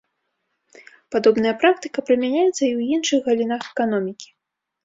[1.15, 4.27] Падобная практыка прымяняецца і ў іншых галінах эканомікі.